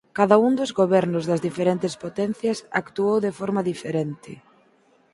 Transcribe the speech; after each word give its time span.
Cada 0.17 0.35
un 0.45 0.53
dos 0.59 0.71
gobernos 0.81 1.27
das 1.29 1.43
diferentes 1.47 1.93
potencias 2.05 2.57
actuou 2.81 3.17
de 3.25 3.31
forma 3.39 3.61
diferente. 3.71 4.31